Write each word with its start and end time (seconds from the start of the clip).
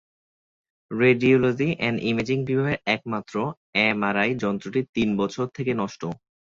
Radiology 0.91 1.69
and 1.73 1.97
imaging 2.09 2.37
বিভাগের 2.47 2.83
একমাত্র 2.95 3.35
MRI 3.83 4.31
যন্ত্রটিও 4.43 4.91
তিন 4.95 5.09
বছর 5.21 5.45
থেকে 5.57 5.71
নষ্ট। 5.81 6.01